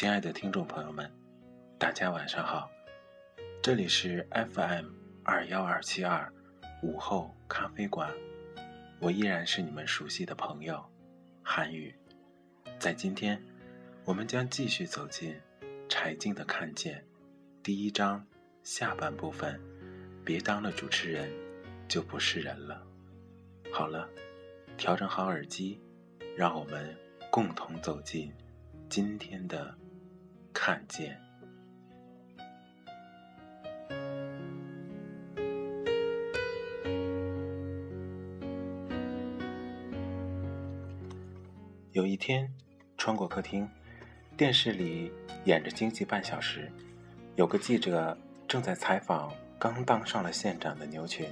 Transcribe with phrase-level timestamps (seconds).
[0.00, 1.12] 亲爱的听众朋友们，
[1.78, 2.70] 大家晚上好，
[3.62, 4.86] 这里是 FM
[5.22, 6.32] 二幺二七二
[6.82, 8.10] 午后咖啡馆，
[8.98, 10.82] 我依然是你们熟悉的朋友
[11.42, 11.94] 韩宇。
[12.78, 13.44] 在今天，
[14.06, 15.38] 我们将继续走进
[15.86, 16.98] 柴静的《看见》
[17.62, 18.26] 第一章
[18.62, 19.60] 下半部分。
[20.24, 21.30] 别当了主持人，
[21.86, 22.82] 就不是人了。
[23.70, 24.08] 好了，
[24.78, 25.78] 调整好耳机，
[26.34, 26.96] 让我们
[27.30, 28.32] 共同走进
[28.88, 29.76] 今天的。
[30.62, 31.18] 看见。
[41.92, 42.46] 有一天，
[42.98, 43.66] 穿过客厅，
[44.36, 45.10] 电视里
[45.46, 46.70] 演着《经济半小时》，
[47.36, 48.14] 有个记者
[48.46, 51.26] 正在采访刚当上了县长的牛群。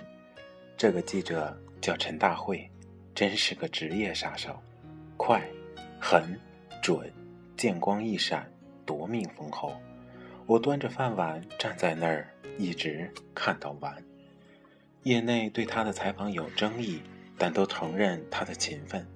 [0.75, 2.67] 这个记者叫陈大会，
[3.15, 4.59] 真是个职业杀手，
[5.19, 5.47] 快、
[6.01, 6.41] 狠、
[6.83, 7.13] 准，
[7.59, 8.51] 见光一闪。
[8.89, 9.75] 夺命封喉，
[10.47, 14.03] 我端着饭碗站在那儿，一直看到完。
[15.03, 17.03] 业内对他的采访有争议，
[17.37, 19.07] 但都承认他的勤奋。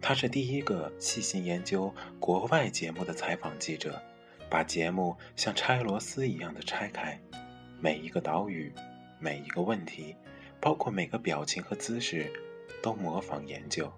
[0.00, 4.02] 他是第一个细心研究国外节目的采访记者，
[4.50, 7.16] 把节目像拆螺丝一样的拆开，
[7.78, 8.72] 每一个岛屿，
[9.20, 10.16] 每一个问题，
[10.60, 12.28] 包括每个表情和姿势，
[12.82, 13.88] 都模仿研究。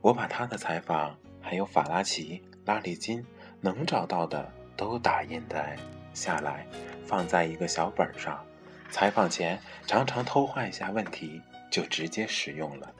[0.00, 3.24] 我把他的采访，还有法拉奇、拉里金。
[3.64, 5.74] 能找到的都打印在
[6.12, 6.66] 下来，
[7.06, 8.44] 放在一个小本上。
[8.90, 11.40] 采访前常常偷换一下问题，
[11.70, 12.92] 就直接使用了。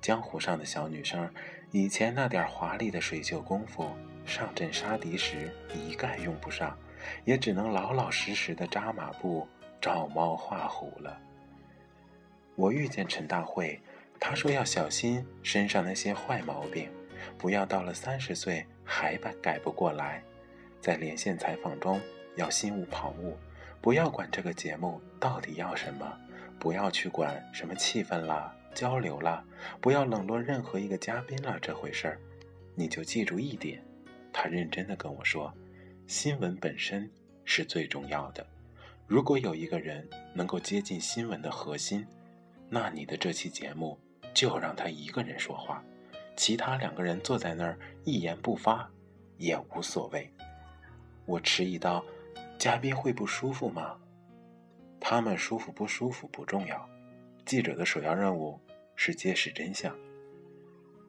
[0.00, 1.32] 江湖上的小女生，
[1.70, 3.88] 以前那点华丽的水袖功夫，
[4.26, 6.76] 上阵杀敌时一概用不上，
[7.24, 9.46] 也只能老老实实的扎马步、
[9.80, 11.16] 照猫画虎了。
[12.56, 13.80] 我遇见陈大慧，
[14.18, 16.90] 他说要小心身上那些坏毛病。
[17.38, 20.22] 不要到了三十岁还改改不过来，
[20.78, 21.98] 在连线采访中
[22.36, 23.32] 要心无旁骛，
[23.80, 26.12] 不要管这个节目到底要什么，
[26.58, 29.42] 不要去管什么气氛啦、交流啦，
[29.80, 32.18] 不要冷落任何一个嘉宾了这回事儿，
[32.74, 33.82] 你就记住一点，
[34.30, 35.50] 他认真的跟我说，
[36.06, 37.10] 新闻本身
[37.46, 38.46] 是最重要的，
[39.06, 42.06] 如果有一个人能够接近新闻的核心，
[42.68, 43.98] 那你的这期节目
[44.34, 45.82] 就让他一个人说话。
[46.36, 48.90] 其他两个人坐在那儿一言不发，
[49.36, 50.32] 也无所谓。
[51.24, 52.04] 我迟疑道
[52.58, 53.98] ：“嘉宾会不舒服吗？”
[54.98, 56.88] 他们舒服不舒服不重要，
[57.44, 58.60] 记者的首要任务
[58.96, 59.96] 是揭示真相。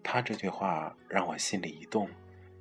[0.03, 2.09] 他这句话让我心里一动，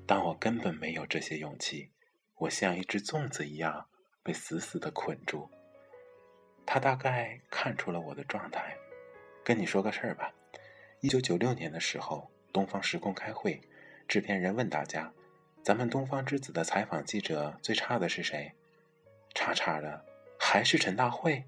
[0.07, 1.91] 但我根本没有这些勇气。
[2.37, 3.87] 我像一只粽子一样
[4.23, 5.49] 被死死的捆住。
[6.65, 8.77] 他大概看出了我的状态，
[9.45, 10.33] 跟你说个事儿吧。
[11.01, 12.32] 一九九六年的时候。
[12.53, 13.61] 东方时空开会，
[14.07, 15.11] 制片人问大家
[15.65, 18.53] ：“咱们东方之子的采访记者最差的是谁？”
[19.35, 20.05] 差差的
[20.39, 21.45] 还是陈大会。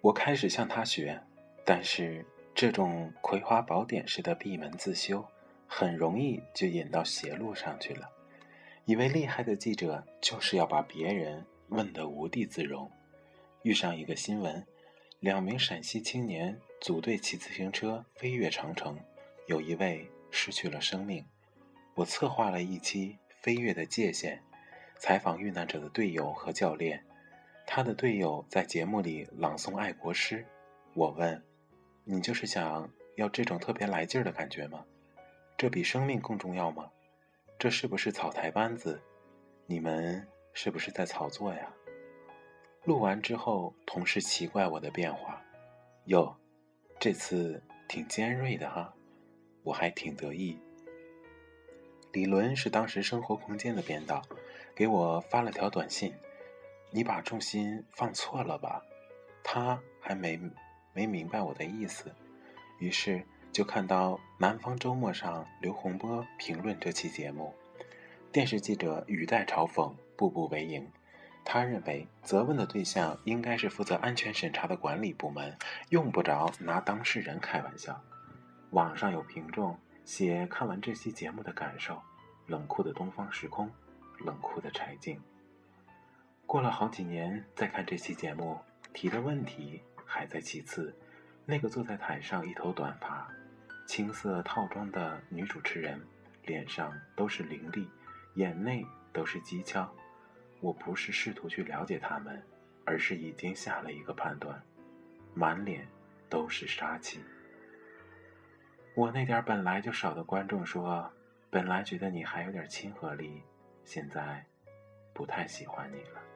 [0.00, 1.20] 我开始向他学。
[1.70, 2.24] 但是
[2.54, 5.22] 这种葵花宝典式的闭门自修，
[5.66, 8.08] 很容易就引到邪路上去了。
[8.86, 12.90] 一位厉害的记者就是要把别人问得无地自容。
[13.64, 14.66] 遇上一个新闻，
[15.20, 18.98] 两名陕西青年组队骑自行车飞越长城，
[19.46, 21.22] 有一位失去了生命。
[21.96, 24.38] 我策划了一期《飞跃的界限》，
[24.96, 27.04] 采访遇难者的队友和教练。
[27.66, 30.46] 他的队友在节目里朗诵爱国诗，
[30.94, 31.44] 我问。
[32.10, 34.82] 你就是想要这种特别来劲儿的感觉吗？
[35.58, 36.90] 这比生命更重要吗？
[37.58, 38.98] 这是不是草台班子？
[39.66, 41.70] 你们是不是在炒作呀？
[42.84, 45.42] 录完之后，同事奇怪我的变化，
[46.06, 46.34] 哟，
[46.98, 48.94] 这次挺尖锐的哈，
[49.62, 50.58] 我还挺得意。
[52.12, 54.22] 李伦是当时生活空间的编导，
[54.74, 56.14] 给我发了条短信
[56.90, 58.82] ：“你把重心放错了吧？”
[59.44, 60.40] 他还没。
[60.98, 62.12] 没明白我的意思，
[62.80, 63.22] 于是
[63.52, 67.54] 就看到《南方周末》上刘洪波评论这期节目，
[68.32, 70.84] 电视记者语带嘲讽，步步为营。
[71.44, 75.56] 他认为责问的对象应该是负责安全审查的管理部门，
[75.90, 78.02] 用不着拿当事人开玩笑。
[78.70, 82.02] 网上有评众写看完这期节目的感受：
[82.48, 83.70] 冷酷的东方时空，
[84.18, 85.20] 冷酷的柴静。
[86.44, 88.58] 过了好几年再看这期节目，
[88.92, 89.80] 提的问题。
[90.08, 90.96] 还在其次，
[91.44, 93.30] 那个坐在台上一头短发、
[93.86, 96.00] 青色套装的女主持人，
[96.46, 97.86] 脸上都是凌厉，
[98.34, 99.86] 眼内都是讥诮。
[100.60, 102.42] 我不是试图去了解他们，
[102.86, 104.60] 而是已经下了一个判断，
[105.34, 105.86] 满脸
[106.28, 107.20] 都是杀气。
[108.96, 111.12] 我那点本来就少的观众说，
[111.50, 113.42] 本来觉得你还有点亲和力，
[113.84, 114.44] 现在
[115.12, 116.27] 不太喜欢你了。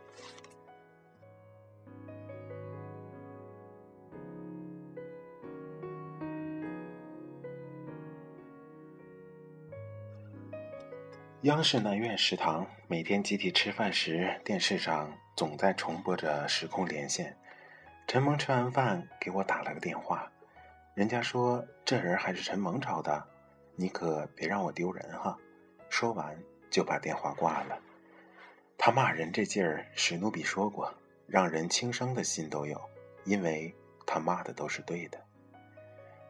[11.43, 17.37] 央视南苑食堂每天集体吃饭时，电视上总在重播着时空连线。
[18.07, 20.31] 陈萌吃完饭给我打了个电话，
[20.95, 23.27] 人家说这人还是陈萌找的，
[23.75, 25.37] 你可别让我丢人哈。
[25.89, 26.39] 说完
[26.71, 27.77] 就把电话挂了。
[28.79, 30.95] 他骂人这劲儿，史努比说过，
[31.27, 32.81] 让人轻生的心都有，
[33.25, 33.75] 因为
[34.07, 35.19] 他骂的都是对的。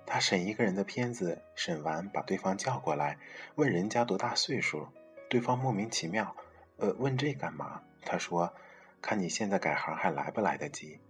[0.07, 3.19] 他审一个人的片子，审完把对方叫过来，
[3.57, 4.89] 问人家多大岁数。
[5.33, 6.37] 对方莫名其妙，
[6.77, 7.81] 呃，问这干嘛？
[8.05, 8.53] 他说
[9.01, 11.01] ：“看你现在改行还来不来得及。”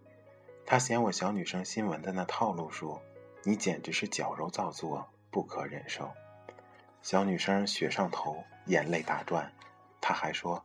[0.65, 3.03] 他嫌我小女生新闻的那套路说，
[3.43, 6.09] 你简直是矫揉造作，不可忍受。
[7.03, 9.53] 小女生血上头，眼泪打转。
[10.01, 10.65] 他还说：“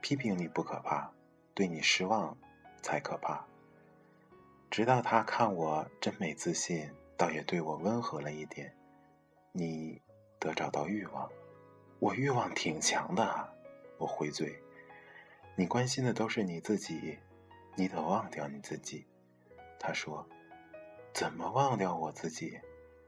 [0.00, 1.12] 批评你不可怕，
[1.52, 2.34] 对你失望
[2.80, 3.44] 才可怕。”
[4.72, 8.74] 直到他看我真没自信，倒也对我温和了一点。
[9.52, 10.00] 你
[10.38, 11.30] 得找到欲望。
[11.98, 13.48] 我欲望挺强的，
[13.98, 14.60] 我回嘴。
[15.56, 17.18] 你关心的都是你自己，
[17.76, 19.06] 你得忘掉你自己。
[19.78, 20.26] 他说
[21.14, 22.60] ：“怎么忘掉我自己？”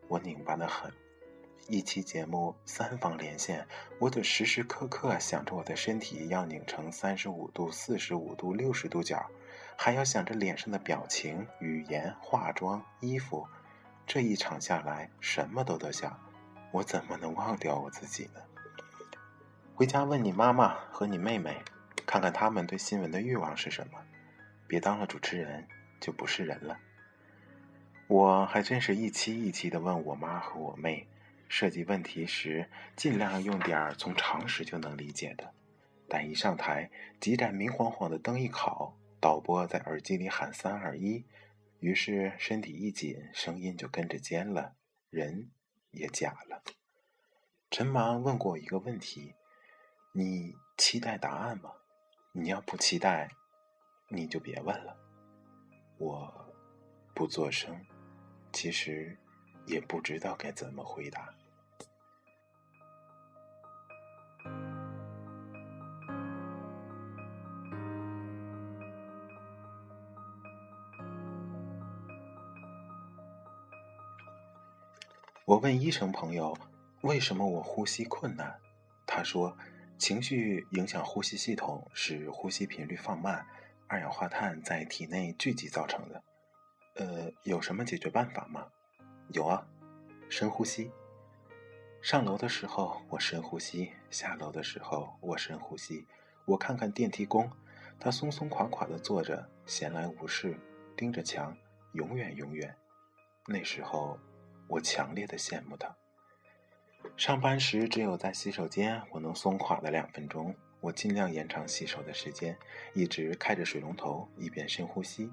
[0.09, 0.93] 我拧巴的很。
[1.69, 3.67] 一期节目三方连线，
[3.99, 9.29] 我得时时刻刻想着我的身体要拧成三十五度、四十五度、六十度角，
[9.77, 13.47] 还要想着脸上的表情、语言、化妆、衣服。
[14.07, 16.17] 这一场下来，什么都得想。
[16.71, 18.41] 我怎么能忘掉我自己呢？
[19.77, 21.63] 回家问你妈妈和你妹妹，
[22.07, 24.03] 看看他们对新闻的欲望是什么。
[24.67, 25.69] 别当了主持人
[26.01, 26.79] 就不是人了。
[28.07, 31.07] 我还真是一期一期的问我妈和我妹，
[31.47, 35.53] 设计问题时尽量用点儿从常识就能理解的。
[36.09, 36.91] 但一上台，
[37.21, 41.23] 几盏明晃晃的灯一烤，导播在耳机里喊“三二一”，
[41.81, 44.73] 于是身体一紧，声音就跟着尖了，
[45.11, 45.51] 人
[45.91, 46.63] 也假了。
[47.71, 49.35] 陈芒问过我一个问题。
[50.19, 51.71] 你期待答案吗？
[52.33, 53.29] 你要不期待，
[54.09, 54.97] 你就别问了。
[55.99, 56.33] 我
[57.15, 57.79] 不作声，
[58.51, 59.15] 其实
[59.67, 61.29] 也不知道该怎么回答。
[75.45, 76.57] 我问医生朋友，
[77.03, 78.59] 为什么我呼吸困难？
[79.07, 79.55] 他说。
[79.99, 83.47] 情绪影响呼吸系统，使呼吸频率放慢，
[83.87, 86.23] 二氧化碳在体内聚集造成的。
[86.97, 88.67] 呃，有什么解决办法吗？
[89.33, 89.67] 有啊，
[90.29, 90.91] 深呼吸。
[92.03, 96.07] 上楼的时候我深呼吸，下楼的时候我深呼吸。
[96.45, 97.51] 我看看电梯工，
[97.99, 100.57] 他松松垮垮的坐着，闲来无事，
[100.97, 101.57] 盯着墙，
[101.93, 102.73] 永远永远。
[103.47, 104.19] 那时候，
[104.69, 105.97] 我强烈的羡慕他。
[107.17, 112.57] 上班时只有在洗手间我能松垮的两分钟，我尽量延长洗手的时间，
[112.95, 115.31] 一直开着水龙头，一边深呼吸，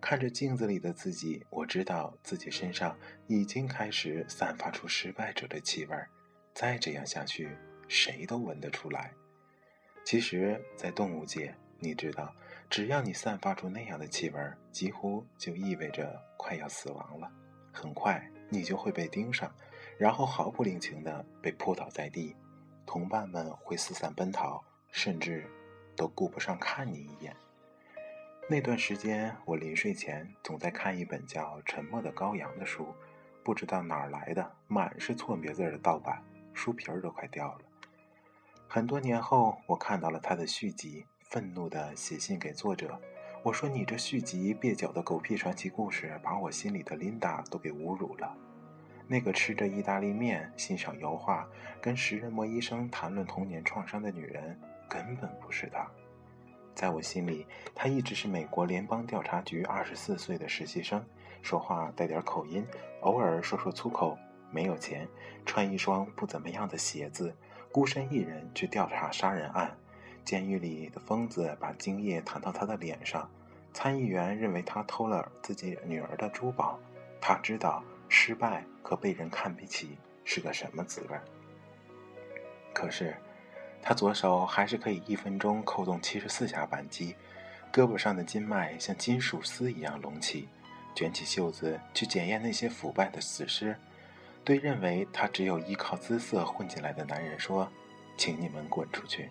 [0.00, 5.96] 看着镜子里的自己，我知道自己身上已经开始散发出失败者的气味，
[6.52, 7.56] 再这样下去，
[7.88, 9.12] 谁都闻得出来。
[10.04, 12.34] 其实，在动物界，你知道，
[12.68, 14.38] 只要你散发出那样的气味，
[14.70, 17.30] 几乎就意味着快要死亡了，
[17.72, 19.50] 很快你就会被盯上。
[19.98, 22.34] 然后毫不领情地被扑倒在地，
[22.84, 25.46] 同伴们会四散奔逃，甚至
[25.96, 27.34] 都顾不上看你一眼。
[28.48, 32.86] 那段时间，我临睡前总在看一本叫《沉默的羔羊》的书，
[33.42, 36.22] 不知道哪儿来的，满是错别字的盗版，
[36.52, 37.60] 书皮儿都快掉了。
[38.68, 43.00] 很多年后，我看到了他的续集，愤怒地写信给作者，
[43.42, 48.36] 我说：“你这续集蹩脚的狗屁传奇故事，把我心里的琳达都给侮辱了。”
[49.06, 51.46] 那个吃着意大利面、欣赏油画、
[51.80, 54.58] 跟食人魔医生谈论童年创伤的女人，
[54.88, 55.86] 根本不是她。
[56.74, 61.04] 在我心里，她一直是美国联邦调查局二十四岁的实习生，
[61.42, 62.66] 说话带点口音，
[63.02, 64.18] 偶尔说说粗口，
[64.50, 65.06] 没有钱，
[65.44, 67.32] 穿一双不怎么样的鞋子，
[67.70, 69.76] 孤身一人去调查杀人案。
[70.24, 73.28] 监狱里的疯子把精液弹到他的脸上，
[73.74, 76.80] 参议员认为他偷了自己女儿的珠宝。
[77.20, 77.84] 他知道
[78.14, 78.64] 失败。
[78.80, 81.18] 可被人看不起是个什么滋味？
[82.74, 83.16] 可是，
[83.82, 87.16] 他左手还是可以一分钟扣动七十四下扳机，
[87.72, 90.46] 胳膊上的筋脉像金属丝一样隆起，
[90.94, 93.74] 卷起袖子去检验那些腐败的死尸，
[94.44, 97.66] 对认为他只有依靠姿色混进来的男人说
[98.18, 99.30] ：“请你们滚出去。”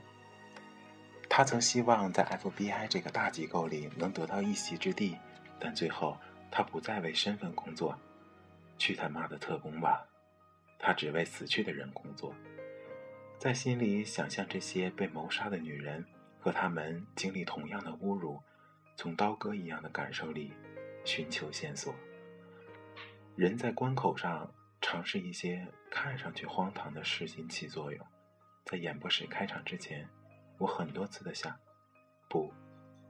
[1.29, 5.17] 他曾希望在 FBI 这个大机构里能得到一席之地，
[5.59, 6.17] 但最后
[6.49, 7.95] 他不再为身份工作。
[8.77, 10.07] 去他妈的特工吧！
[10.79, 12.35] 他只为死去的人工作，
[13.39, 16.05] 在心里想象这些被谋杀的女人
[16.39, 18.37] 和他们经历同样的侮辱，
[18.97, 20.51] 从刀割一样的感受里
[21.05, 21.95] 寻求线索。
[23.37, 28.05] 人在关口上尝试一些看上去荒唐的事情起作用。
[28.65, 30.05] 在演播室开场之前，
[30.57, 31.57] 我很多次的想：
[32.29, 32.53] 不，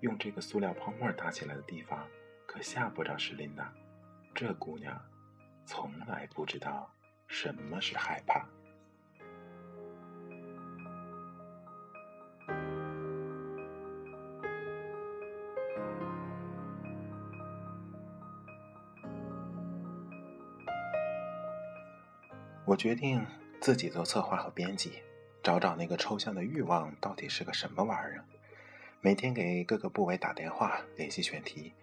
[0.01, 2.07] 用这个塑料泡沫搭起来的地方，
[2.45, 3.73] 可吓不着史琳达。
[4.35, 5.03] 这姑娘。
[5.65, 6.89] 从来不知道
[7.27, 8.45] 什么是害怕。
[22.65, 23.23] 我决定
[23.59, 25.03] 自己做策划和编辑，
[25.43, 28.23] 找找那个抽象的欲望到底是个什么玩意儿。
[29.01, 31.73] 每天给各个部委打电话，联系选题。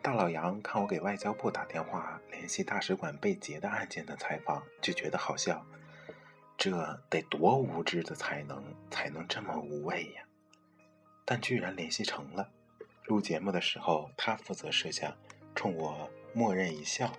[0.00, 5.64] 大老杨看我给外交部打电话联系大使馆被劫的案件的采访，就觉得好笑。
[6.56, 10.22] 这得多无知的才能才能这么无畏呀！
[11.24, 12.50] 但居然联系成了。
[13.04, 15.14] 录节目的时候，他负责摄像，
[15.54, 17.12] 冲我默认一笑，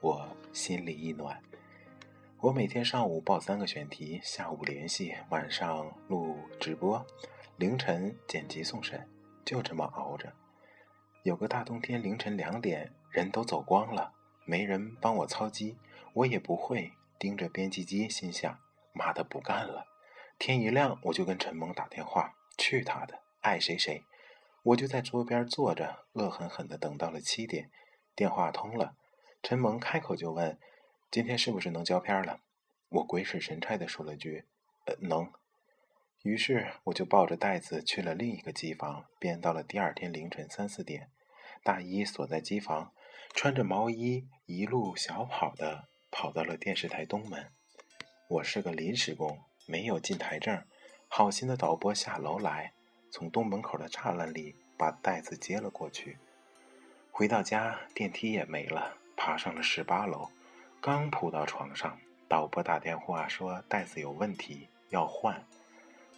[0.00, 1.40] 我心里一暖。
[2.38, 7.04] 我每天上午报三个选题，下午联系，晚上录直播，
[7.56, 9.08] 凌晨剪辑送审，
[9.44, 10.32] 就这么熬着。
[11.24, 14.12] 有个大冬天凌晨两点，人都走光了，
[14.44, 15.78] 没人帮我操机，
[16.12, 18.60] 我也不会盯着编辑机，心想：
[18.92, 19.86] 妈的，不干了！
[20.38, 24.04] 天一亮，我就跟陈萌打电话，去他的，爱谁谁！
[24.64, 27.70] 我就在桌边坐着，恶狠狠地等到了七点，
[28.14, 28.94] 电话通了，
[29.42, 30.58] 陈萌开口就问
[31.10, 32.40] ：“今天是不是能交片了？”
[32.90, 34.44] 我鬼使神差地说了句
[34.84, 35.32] ：“呃，能。”
[36.22, 41.10] 于是我就抱着袋子去了另一个机房，编到了第二天凌晨三四点。
[41.64, 42.92] 大衣锁在机房，
[43.32, 47.50] 穿着毛衣一路小跑的跑到了电视台东门。
[48.28, 50.62] 我是个临时工，没有进台证。
[51.08, 52.74] 好心的导播下楼来，
[53.10, 56.18] 从东门口的栅栏里把袋子接了过去。
[57.10, 60.28] 回到家，电梯也没了，爬上了十八楼。
[60.82, 65.42] 刚扑到床上，导播打电话说袋子有问题，要换。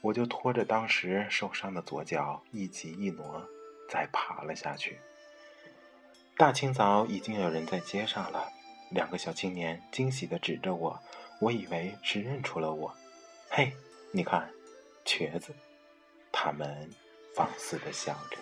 [0.01, 3.49] 我就拖着当时受伤的左脚，一挤一挪，
[3.89, 4.99] 再爬了下去。
[6.39, 8.53] 大清早已经有人在街上了，
[8.91, 11.01] 两个小青年惊喜地指着我，
[11.41, 12.95] 我以为是认出了我。
[13.49, 13.73] 嘿，
[14.13, 14.51] 你看，
[15.03, 15.55] 瘸子！
[16.31, 16.91] 他们
[17.35, 18.37] 放肆地笑着。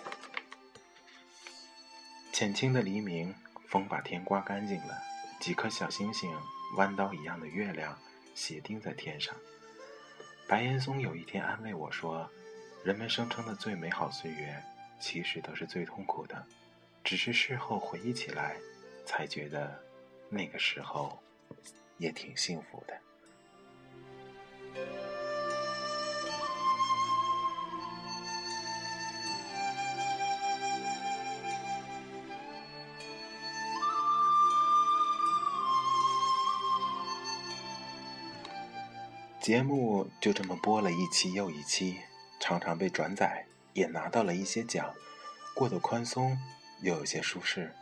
[2.33, 3.33] 浅青的黎明，
[3.69, 5.01] 风把天刮干净了，
[5.39, 6.29] 几颗小星星，
[6.75, 7.97] 弯刀一样的月亮，
[8.33, 9.33] 斜钉在天上。
[10.49, 12.29] 白岩松有一天安慰我说
[12.83, 14.61] ：“人们声称的最美好岁月，
[14.99, 16.45] 其实都是最痛苦的，
[17.05, 18.57] 只是事后回忆起来，
[19.05, 19.79] 才觉得
[20.27, 21.19] 那个时候
[21.99, 22.93] 也挺幸福的。”
[39.39, 41.99] 节目就这么播了一期又一期，
[42.39, 44.91] 常常被转载，也拿到了一些奖，
[45.53, 46.35] 过得宽松
[46.81, 47.73] 又有些舒适，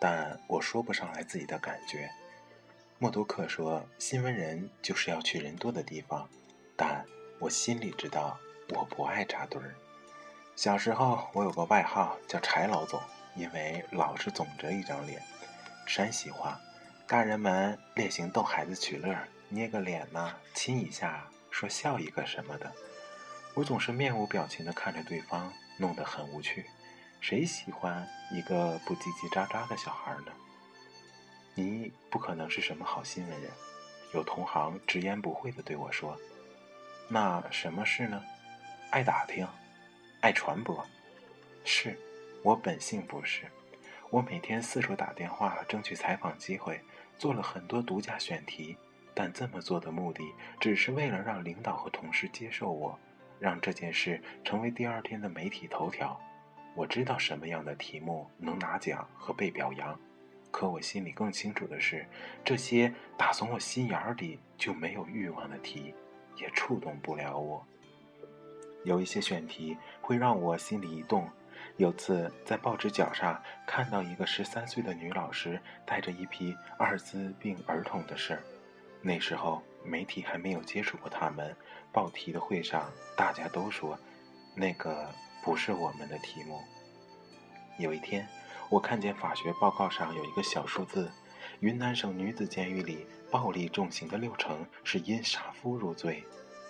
[0.00, 2.10] 但我说不上来自己的感觉。
[2.98, 6.28] 默多克说：“新闻人就是要去人多的地方。”
[6.76, 7.04] 但
[7.38, 8.38] 我心里知道，
[8.70, 9.74] 我不爱扎堆儿。
[10.54, 13.00] 小时候我有个外号叫“柴老总”，
[13.34, 15.22] 因为老是总着一张脸。
[15.86, 16.60] 山西话，
[17.06, 19.16] 大人们烈行逗孩子取乐。
[19.48, 22.72] 捏个脸呢，亲一下，说笑一个什么的，
[23.54, 26.64] 我总是面无表情地看着对方，弄得很无趣。
[27.22, 30.32] 谁喜欢一个不叽叽喳喳的小孩呢？
[31.54, 33.48] 你不可能是什么好新闻人。
[34.12, 36.18] 有同行直言不讳地对我说
[37.08, 38.20] ：“那什么事呢？
[38.90, 39.46] 爱打听，
[40.20, 40.84] 爱传播。”
[41.64, 41.96] 是，
[42.42, 43.44] 我本性不是。
[44.10, 46.80] 我每天四处打电话，争取采访机会，
[47.18, 48.76] 做了很多独家选题。
[49.14, 50.24] 但这么做的目的，
[50.58, 52.98] 只是为了让领导和同事接受我，
[53.38, 56.20] 让这件事成为第二天的媒体头条。
[56.74, 59.98] 我知道什么样的题目能拿奖和被表扬，
[60.50, 62.06] 可我心里更清楚的是，
[62.44, 65.94] 这些打从我心眼里就没有欲望的题，
[66.36, 67.64] 也触动不了我。
[68.84, 71.28] 有一些选题会让我心里一动。
[71.76, 78.42] 有次在报纸角上看到一个十三岁的女老师带着一批艾滋病儿童的事儿，
[79.00, 81.54] 那时候媒体还没有接触过他们。
[81.92, 83.98] 报题的会上，大家都说
[84.56, 85.08] 那个
[85.42, 86.60] 不是我们的题目。
[87.78, 88.28] 有一天，
[88.68, 91.10] 我看见法学报告上有一个小数字：
[91.60, 96.24] 云南省女子监狱里暴力重刑的六成是因杀夫入罪，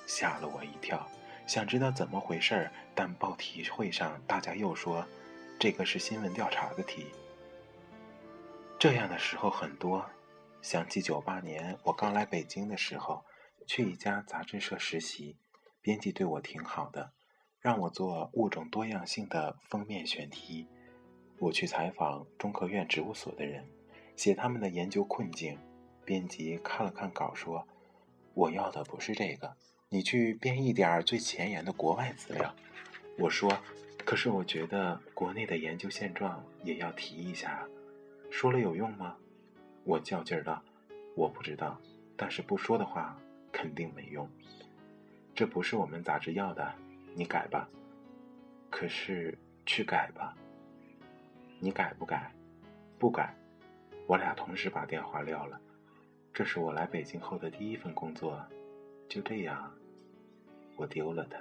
[0.07, 1.07] 吓了我一跳。
[1.47, 5.05] 想知道怎么回事儿，但报题会上大家又说，
[5.59, 7.07] 这个是新闻调查的题。
[8.79, 10.05] 这样的时候很多。
[10.62, 13.25] 想起九八年我刚来北京的时候，
[13.67, 15.37] 去一家杂志社实习，
[15.81, 17.11] 编辑对我挺好的，
[17.62, 20.66] 让我做物种多样性的封面选题。
[21.38, 23.64] 我去采访中科院植物所的人，
[24.16, 25.57] 写他们的研究困境。
[26.04, 27.64] 编辑看了看稿，说
[28.35, 29.57] ：“我要的不是这个。”
[29.88, 32.52] 你去编一点最前沿的国外资料，
[33.19, 33.52] 我说，
[34.04, 37.69] 可是我觉得国内的研究现状也要提一下，
[38.31, 39.16] 说了有用吗？
[39.85, 40.61] 我较劲儿道，
[41.14, 41.78] 我不知道，
[42.16, 43.16] 但是不说的话
[43.52, 44.28] 肯定没用。
[45.35, 46.75] 这不是我们杂志要的，
[47.14, 47.69] 你改吧。
[48.71, 50.35] 可是去改吧，
[51.61, 52.33] 你改不改？
[52.99, 53.35] 不改。
[54.07, 55.61] 我俩同时把电话撂了。
[56.33, 58.40] 这是我来北京后的第一份工作，
[59.09, 59.71] 就这样。
[60.76, 61.38] 我丢了它。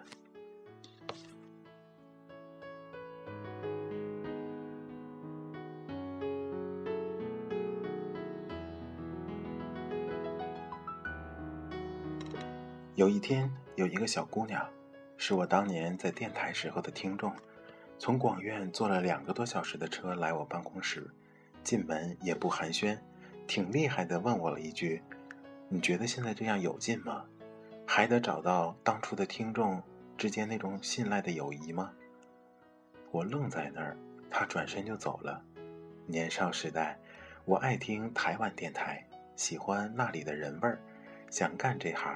[12.96, 14.70] 有一天，有一个小姑娘，
[15.24, 17.32] 是我当年在电台时候的听众，
[18.00, 21.08] 从广院坐了两个多小时的车来我办公室，
[21.64, 22.98] 进门也不寒暄，
[23.46, 25.04] 挺厉害的，问我了一句
[25.70, 27.24] ：“你觉得现在这样有劲吗？”
[27.86, 29.80] 还得找到当初的听众
[30.18, 31.92] 之间那种信赖的友谊吗？
[33.12, 33.96] 我愣在那儿，
[34.28, 35.40] 他转身就走了。
[36.08, 36.98] 年少时代，
[37.46, 40.82] 我爱听台湾电台，喜欢那里的人味儿，
[41.30, 42.12] 想干这行。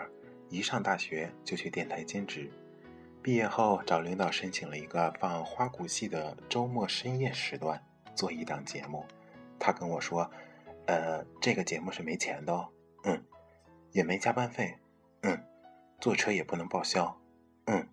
[0.49, 2.49] 一上大学就去电台兼职，
[3.25, 7.83] 毕业后找领导申请了一个放花鼓戏的周末深夜时段
[8.13, 9.03] 做一档节目。
[9.57, 10.29] 他跟我说
[10.85, 12.69] ：“呃，这个节目是没钱的哦，
[13.03, 13.25] 嗯，
[13.93, 14.77] 也没加班费，
[15.21, 15.43] 嗯。”
[15.99, 17.19] 坐车也不能报销，
[17.65, 17.89] 嗯。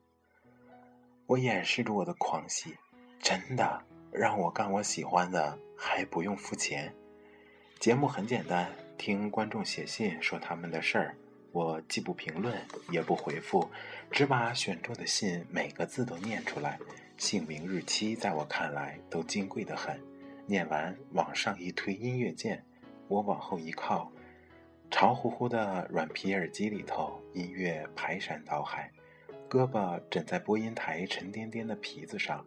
[1.24, 2.76] 我掩饰住我的狂喜，
[3.18, 6.94] 真的让我干我喜欢的，还不用付钱。
[7.80, 11.16] 节目很简单，听观众写信说他们的事儿，
[11.52, 12.58] 我既不评论
[12.90, 13.68] 也不回复，
[14.10, 16.78] 只把选中的信每个字都念出来，
[17.18, 20.00] 姓名、日期在我看来都金贵的很。
[20.46, 22.64] 念完，往上一推音乐键，
[23.06, 24.10] 我往后一靠。
[24.90, 28.90] 潮乎乎的软皮耳机里头，音乐排山倒海，
[29.48, 32.44] 胳膊枕在播音台沉甸甸的皮子上，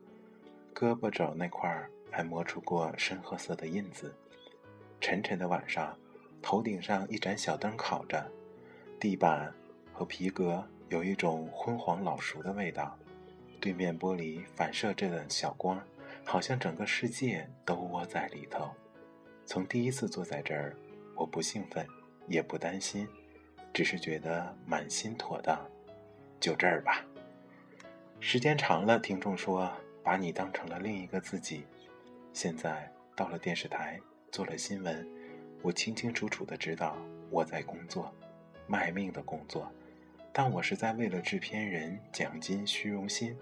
[0.74, 4.14] 胳膊肘那块儿还磨出过深褐色的印子。
[5.00, 5.98] 沉沉的晚上，
[6.42, 8.30] 头顶上一盏小灯烤着，
[9.06, 9.54] 地板
[9.94, 12.98] 和皮革有一种昏黄老熟的味道，
[13.62, 15.80] 对面玻璃反射着的小光，
[16.24, 18.72] 好像整个世界都窝在里头。
[19.46, 20.76] 从第一次坐在这儿，
[21.14, 21.86] 我不兴奋。
[22.26, 23.08] 也不担心，
[23.72, 25.64] 只是觉得满心妥当，
[26.40, 27.06] 就这儿吧。
[28.20, 29.72] 时间长了，听众说
[30.04, 31.64] 把你当成了另一个自己。
[32.34, 35.08] 现在到了电视台，做了新闻，
[35.62, 36.98] 我清清楚楚的知道
[37.30, 38.12] 我在工作，
[38.68, 39.72] 卖命的工作。
[40.32, 43.38] 但我是在为了制片人、奖金、虚荣心，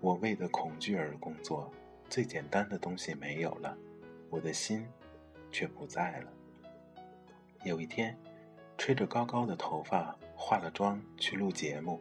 [0.00, 1.72] 我为的恐惧而工作。
[2.08, 3.76] 最简单的东西没有了，
[4.30, 4.86] 我的心
[5.50, 6.32] 却不在了。
[7.64, 8.16] 有一天，
[8.78, 12.00] 吹着高高的头发，化了妆去录节目，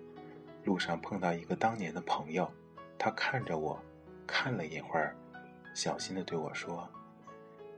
[0.64, 2.50] 路上碰到一个当年的朋友，
[2.98, 3.80] 他看着我，
[4.26, 5.16] 看了一会儿，
[5.74, 6.88] 小心的对我说：“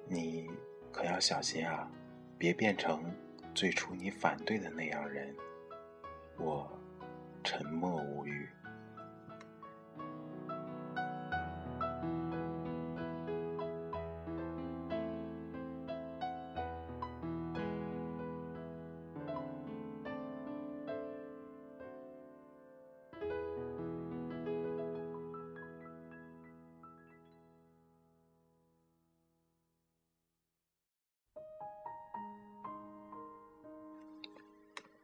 [0.07, 0.49] 你
[0.91, 1.89] 可要小心啊，
[2.37, 3.03] 别变成
[3.53, 5.35] 最初你反对的那样人。”
[6.37, 6.71] 我
[7.43, 8.49] 沉默无语。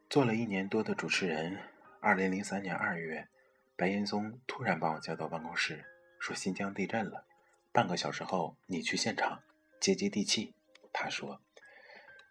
[0.08, 1.58] 做了一年多的主持人，
[2.00, 3.28] 二零零三年二月，
[3.76, 5.84] 白岩松突然把我叫到办公室，
[6.18, 7.26] 说新疆地震了，
[7.72, 9.42] 半个小时后你去现场，
[9.78, 10.54] 接接地气。
[10.94, 11.42] 他说：“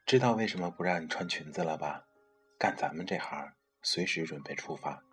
[0.08, 2.08] 知道为什么不让你穿裙子了吧？
[2.58, 5.04] 干咱们这行，随时准备出发。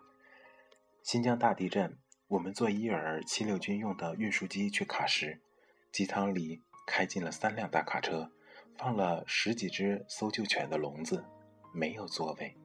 [1.03, 1.99] 新疆大地震，
[2.29, 5.39] 我们坐伊尔七六军用的运输机去喀什，
[5.91, 8.31] 机舱里开进了三辆大卡车，
[8.75, 11.23] 放了十几只搜救犬的笼子，
[11.75, 12.55] 没有座位。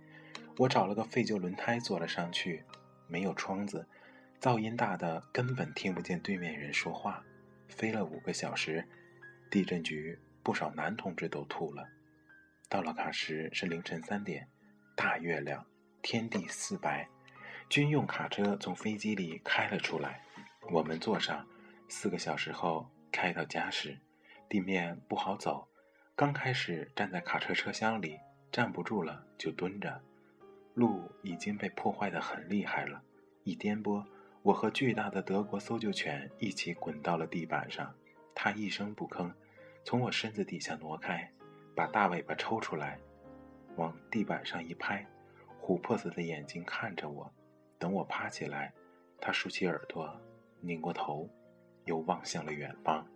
[0.56, 2.64] 我找了个废旧轮胎坐了上去，
[3.08, 3.86] 没有窗子，
[4.40, 7.24] 噪音大的根本听不见对面人说话。
[7.68, 8.86] 飞了五个小时，
[9.50, 11.88] 地震局不少男同志都吐了。
[12.68, 14.48] 到了喀什是凌晨三点，
[14.94, 15.66] 大月亮，
[16.02, 17.08] 天地四白，
[17.68, 20.22] 军用卡车从飞机里开了出来，
[20.70, 21.46] 我们坐上。
[21.88, 23.98] 四个小时后开到加什，
[24.48, 25.68] 地面不好走，
[26.14, 28.18] 刚开始站在卡车车厢里，
[28.52, 30.00] 站不住了就蹲着。
[30.74, 33.02] 路已经被破坏得很厉害了，
[33.44, 34.04] 一颠簸，
[34.42, 37.92] 我和巨大的德国搜救犬一起滚到了地板上。
[38.34, 39.30] 它一声不吭，
[39.84, 41.30] 从我身子底下挪开，
[41.74, 42.98] 把大尾巴抽出来，
[43.76, 45.06] 往地板上一拍，
[45.60, 47.30] 琥珀色的眼睛看着我。
[47.78, 48.72] 等我趴起来，
[49.20, 50.18] 它竖起耳朵，
[50.60, 51.28] 拧过头，
[51.84, 53.06] 又望向了远方。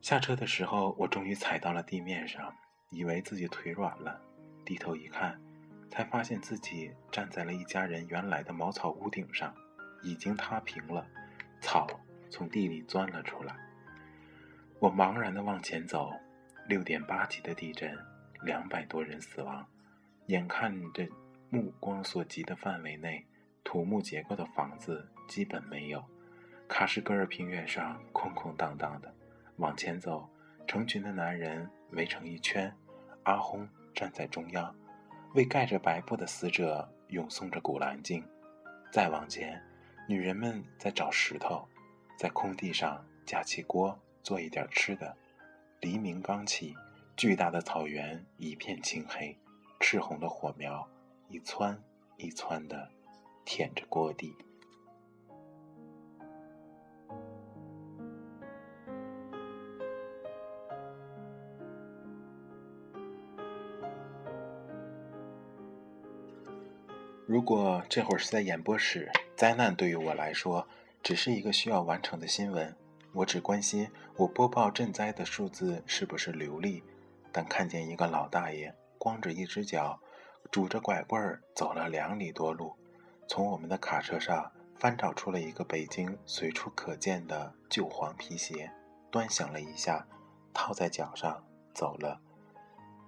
[0.00, 2.52] 下车的时候，我终于踩到了地面上，
[2.90, 4.20] 以为自己腿软了，
[4.64, 5.40] 低头一看。
[5.88, 9.54] 才发现自己站在了一家人原来的茅草屋顶上，
[10.02, 11.06] 已经塌平了，
[11.60, 11.86] 草
[12.28, 13.56] 从地里钻了出来。
[14.78, 16.10] 我茫然地往前走，
[16.68, 17.96] 六点八级的地震，
[18.42, 19.66] 两百多人死亡，
[20.26, 21.08] 眼看着
[21.48, 23.24] 目光所及的范围内，
[23.64, 26.04] 土木结构的房子基本没有。
[26.68, 29.14] 喀什噶尔平原上空空荡荡的，
[29.56, 30.28] 往前走，
[30.66, 32.74] 成群的男人围成一圈，
[33.22, 34.74] 阿訇站在中央。
[35.34, 38.22] 为盖着白布的死者咏诵着《古兰经》，
[38.90, 39.62] 再往前，
[40.08, 41.68] 女人们在找石头，
[42.18, 45.14] 在空地上架起锅做一点吃的。
[45.80, 46.74] 黎明刚起，
[47.16, 49.36] 巨大的草原一片青黑，
[49.78, 50.88] 赤红的火苗
[51.28, 51.78] 一窜
[52.16, 52.90] 一窜的
[53.44, 54.34] 舔着锅底。
[67.26, 70.64] 如果这会儿是在演播室，灾难对于我来说
[71.02, 72.72] 只是一个需要完成的新闻。
[73.12, 76.84] 我只关心我播报赈灾的数字是不是流利。
[77.32, 79.98] 但看见一个老大爷光着一只脚，
[80.52, 82.76] 拄着拐棍儿走了两里多路，
[83.26, 88.70] 从我们的卡车上翻找出了一个北京随处可见的旧黄皮鞋，
[89.10, 90.06] 端详了一下，
[90.54, 92.20] 套在脚上走了。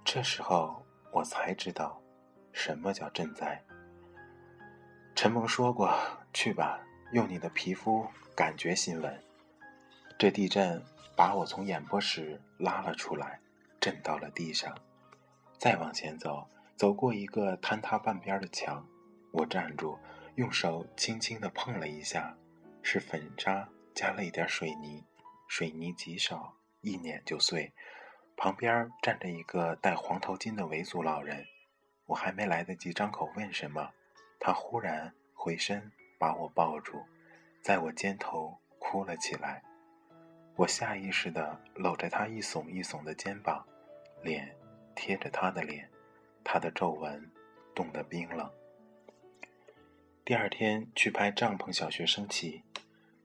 [0.04, 2.02] 这时候我才知道，
[2.52, 3.62] 什么叫赈灾。
[5.20, 5.98] 陈蒙说过
[6.32, 6.78] ：“去吧，
[7.10, 9.24] 用你的皮肤感觉新闻。”
[10.16, 10.80] 这地震
[11.16, 13.40] 把我从演播室拉了出来，
[13.80, 14.72] 震到了地上。
[15.58, 18.86] 再往前走，走过一个坍塌半边的墙，
[19.32, 19.98] 我站住，
[20.36, 22.36] 用手轻轻地碰了一下，
[22.80, 25.04] 是粉渣加了一点水泥，
[25.48, 27.72] 水泥极少，一碾就碎。
[28.36, 31.44] 旁边站着一个戴黄头巾的维族老人，
[32.06, 33.90] 我还没来得及张口问什么。
[34.38, 37.04] 他忽然回身把我抱住，
[37.62, 39.62] 在我肩头哭了起来。
[40.56, 43.64] 我下意识地搂着他一耸一耸的肩膀，
[44.22, 44.56] 脸
[44.94, 45.88] 贴着他的脸，
[46.42, 47.30] 他的皱纹
[47.74, 48.50] 冻得冰冷。
[50.24, 52.62] 第二天去拍帐篷小学生起，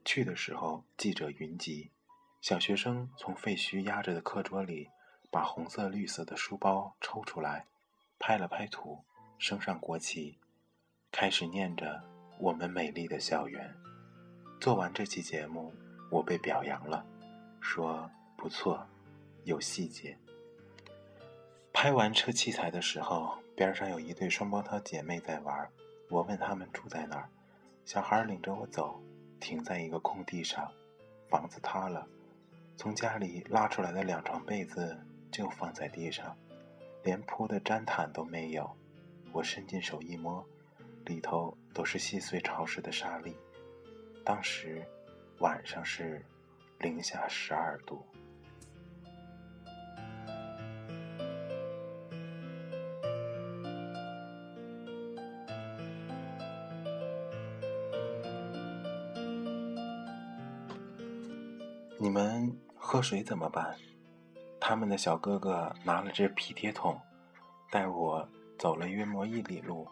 [0.06, 1.92] 去的时候记者云集，
[2.40, 4.90] 小学生从废墟压着的课桌里
[5.32, 7.66] 把红色绿色的书包抽出来，
[8.20, 9.04] 拍了拍土，
[9.38, 10.40] 升上国旗。
[11.16, 12.02] 开始念着
[12.40, 13.72] 我们美丽的校园。
[14.60, 15.72] 做完这期节目，
[16.10, 17.06] 我被表扬了，
[17.62, 18.84] 说不错，
[19.44, 20.18] 有细节。
[21.72, 25.70] 拍完车器材的时候，边上有一对双胞胎姐妹在玩。
[26.10, 27.30] 我问他们住在哪儿，
[27.86, 29.00] 小孩领着我走，
[29.40, 30.72] 停在一个空地上，
[31.30, 32.08] 房子塌了，
[32.76, 35.00] 从家里拉出来的两床被子
[35.32, 36.36] 就放在地上，
[37.04, 38.76] 连铺的毡毯都没有。
[39.32, 40.44] 我伸进手一摸。
[41.06, 43.36] 里头都是细碎潮湿的沙粒。
[44.26, 44.86] 当时
[45.40, 46.26] 晚上是
[46.80, 48.06] 零下十二度。
[62.00, 63.76] 你们喝水怎么办？
[64.60, 67.00] 他们的小哥哥拿了只皮铁桶，
[67.72, 69.88] 带我走了约莫一里路。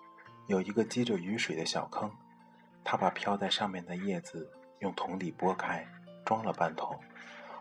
[0.51, 2.11] 有一个积着雨水的小坑，
[2.83, 5.87] 他把飘在上面的叶子用桶底拨开，
[6.25, 6.99] 装了半桶，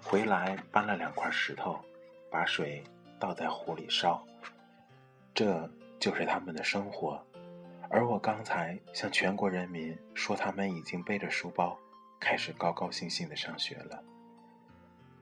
[0.03, 1.79] 回来搬了两块石头，
[2.33, 2.83] 把水
[3.16, 4.26] 倒在壶里烧。
[5.33, 7.24] 这就是他们的生活，
[7.88, 11.79] 而我刚才向全国人民说，他们已经背着书包，
[12.18, 14.03] 开始高高兴兴的上学了。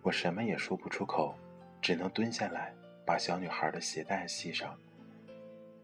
[0.01, 1.35] 我什么也说不出口，
[1.83, 4.75] 只能蹲下来把小女孩的鞋带系上。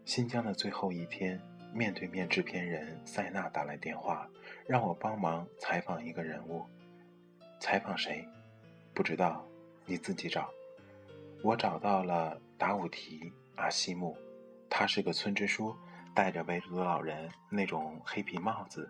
[0.03, 1.39] 新疆的最后一天，
[1.75, 4.25] 面对面制片人塞纳打来电话，
[4.65, 6.65] 让我帮忙采访一个人物。
[7.59, 8.25] 采访谁？
[8.93, 9.45] 不知道，
[9.85, 10.49] 你自己找。
[11.43, 14.17] 我找到了达武提阿西木，
[14.69, 15.75] 他是个村支书，
[16.13, 18.89] 戴着维族老人那种黑皮帽子，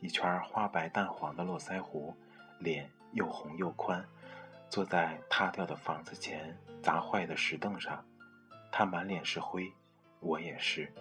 [0.00, 2.12] 一圈花白淡黄的络腮胡，
[2.58, 4.04] 脸又红又宽。
[4.68, 8.04] 坐在塌掉的房子前砸坏的石凳上，
[8.72, 9.72] 他满脸是灰，
[10.18, 10.92] 我也是，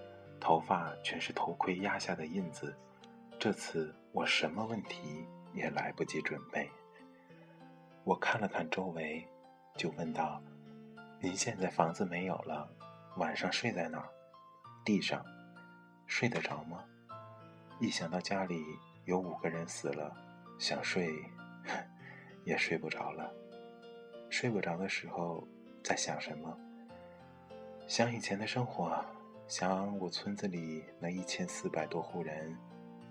[0.44, 2.76] 头发全是头盔压下的印子。
[3.40, 6.70] 这次我什么问题也来不及准备。
[8.04, 9.26] 我看了看周围，
[9.78, 10.42] 就问道
[11.22, 12.70] ：“您现在房子没有了，
[13.16, 14.10] 晚上睡在哪儿？
[14.84, 15.26] 地上，
[16.08, 16.84] 睡得着吗？”
[17.80, 18.62] 一想到家里
[19.06, 20.14] 有五个人死了，
[20.60, 21.10] 想睡
[22.44, 23.32] 也睡不着了。
[24.30, 25.48] 睡不着的时候，
[25.82, 26.54] 在想什么？
[27.88, 29.04] 想以前的生活，
[29.56, 32.58] 想我村子里那一千四百多户人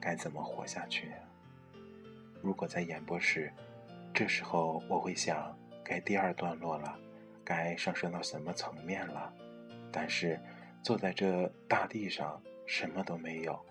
[0.01, 1.13] 该怎么活下去。
[2.41, 3.53] 如果在演播室，
[4.13, 6.99] 这时候我会想，该第二段落了，
[7.45, 9.33] 该上升到什么层面了。
[9.93, 10.37] 但是
[10.83, 13.65] 坐在这大地上，什么都没有，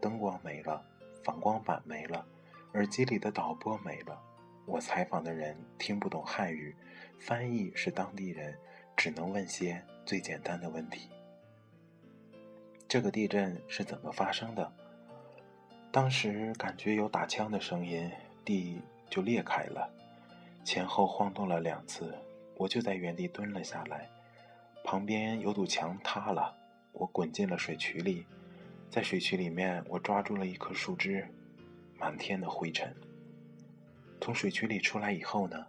[0.00, 0.80] 灯光没了，
[1.24, 2.24] 反光板没了，
[2.74, 4.16] 耳机里的导播没了。
[4.64, 6.72] 我采访的人听不懂汉语，
[7.18, 8.56] 翻译是当地人，
[8.96, 11.10] 只能问些最简单的问题。
[12.92, 14.70] 这个地震是怎么发生的？
[15.90, 18.10] 当时感觉有打枪的声音，
[18.44, 19.90] 地就裂开了，
[20.62, 22.14] 前后晃动了两次，
[22.54, 24.06] 我就在原地蹲了下来。
[24.84, 26.54] 旁边有堵墙塌了，
[26.92, 28.26] 我滚进了水渠里，
[28.90, 31.26] 在水渠里面，我抓住了一棵树枝，
[31.98, 32.94] 满天的灰尘。
[34.20, 35.68] 从水渠里出来以后呢，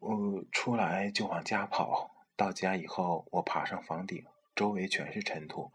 [0.00, 2.10] 我出来就往家跑。
[2.34, 5.70] 到家以后，我爬上房顶，周围全是尘土。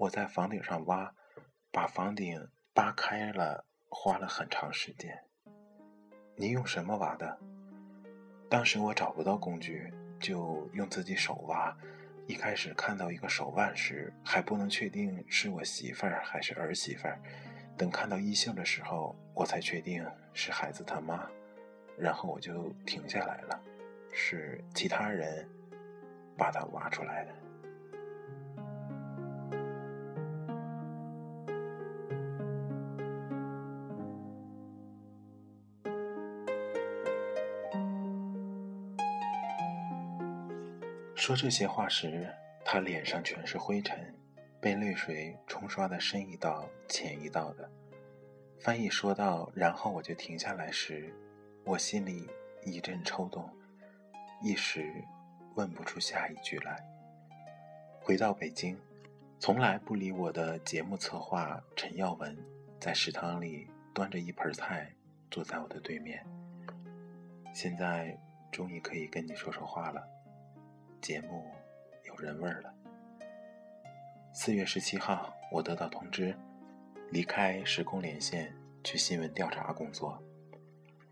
[0.00, 1.12] 我在房顶上挖，
[1.70, 5.14] 把房顶扒开了，花了很长时间。
[6.36, 7.38] 你用什么挖的？
[8.48, 11.76] 当时我找不到工具，就用自己手挖。
[12.26, 17.20] 一开始看到一个手腕时，还不能确定是我媳妇儿还是儿媳妇儿。
[17.76, 21.28] 等看到衣袖的时候，我才确定是孩子他妈，
[21.98, 23.60] 然后我就停下来了。
[24.14, 25.46] 是其他人
[26.38, 27.34] 把他挖出来的。
[41.20, 44.14] 说这些话时，他脸上全是灰尘。
[44.58, 47.70] 被泪水冲刷的深一道浅一道的，
[48.58, 51.14] 翻译说道：“然后我就停下来时，
[51.64, 52.26] 我心里
[52.64, 53.48] 一阵抽动，
[54.42, 54.92] 一时
[55.56, 56.82] 问不出下一句来。”
[58.00, 58.78] 回到北京，
[59.38, 62.36] 从来不理我的节目策划陈耀文，
[62.78, 64.90] 在食堂里端着一盆菜，
[65.30, 66.24] 坐在我的对面。
[67.52, 68.18] 现在
[68.50, 70.06] 终于可以跟你说说话了，
[71.00, 71.46] 节目
[72.04, 72.74] 有人味儿了。
[74.32, 76.36] 四月十七号，我得到通知，
[77.10, 80.22] 离开时空连线去新闻调查工作。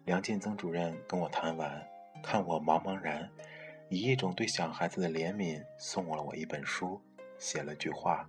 [0.05, 1.83] 梁建增主任跟我谈完，
[2.23, 3.29] 看我茫茫然，
[3.89, 7.01] 以一种对小孩子的怜悯，送了我一本书，
[7.39, 8.29] 写了句话：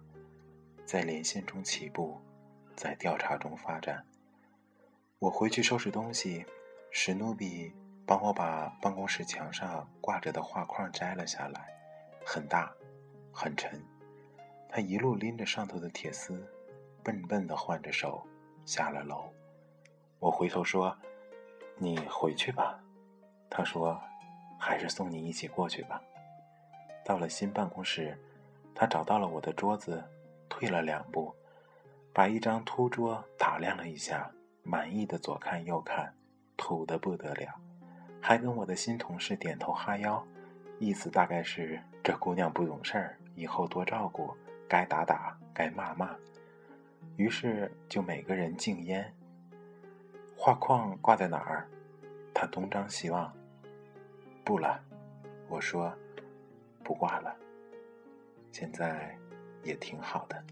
[0.85, 2.19] 在连线中起步，
[2.75, 4.05] 在调查中发展。
[5.19, 6.45] 我回去收拾东西，
[6.89, 7.73] 史努比
[8.09, 11.71] 帮我把办公室墙上挂着的画框摘了下来，
[12.25, 12.73] 很大，
[13.31, 13.79] 很沉。
[14.67, 16.43] 他一路拎着上头的铁丝，
[17.03, 18.25] 笨笨的换着手
[18.65, 19.31] 下了楼。
[20.17, 20.97] 我回头说
[21.77, 22.79] ：“你回去吧。”
[23.47, 24.01] 他说
[24.57, 26.01] ：“还是送你一起过去吧。”
[27.05, 28.17] 到了新办公室，
[28.73, 30.03] 他找到了我的桌子，
[30.49, 31.31] 退了两步，
[32.11, 34.31] 把一张秃桌打量了一下，
[34.63, 36.11] 满意的左看右看，
[36.57, 37.53] 土的不得了，
[38.21, 40.25] 还跟我的新同事点头哈腰，
[40.77, 44.35] 意思大概是这姑娘不懂事儿，以后多照顾。
[44.67, 46.15] 该打打，该骂骂，
[47.17, 49.11] 于是就每个人敬烟。
[50.37, 51.67] 画框挂在哪儿？
[52.35, 53.33] 他东张西望。
[54.43, 54.79] 不了，
[55.47, 55.91] 我说
[56.83, 57.35] 不挂了。
[58.51, 59.17] 现在
[59.63, 60.43] 也挺好的。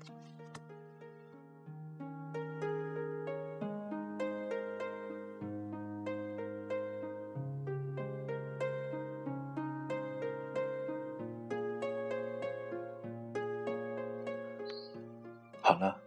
[15.67, 15.99] 好了，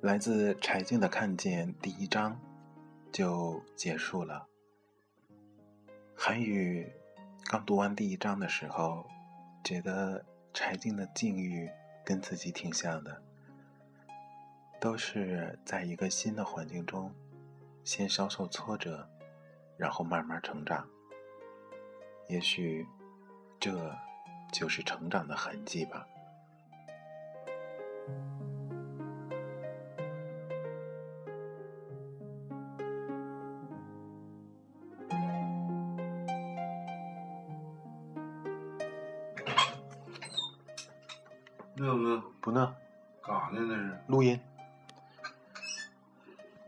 [0.00, 2.36] 来自柴静的看见第一章
[3.12, 4.48] 就结束了。
[6.16, 6.92] 韩宇
[7.44, 9.06] 刚读完第一章的时候，
[9.62, 11.70] 觉得柴静的境遇
[12.04, 13.22] 跟自己挺像的，
[14.80, 17.14] 都是在一个新的环境中，
[17.84, 19.08] 先稍受挫折，
[19.76, 20.84] 然后慢慢成长。
[22.28, 22.88] 也许，
[23.60, 23.96] 这
[24.52, 26.08] 就是成长的痕迹吧。
[41.78, 42.22] 饿不饿？
[42.40, 42.74] 不呢，
[43.22, 43.58] 干啥呢？
[43.66, 44.38] 那是录音。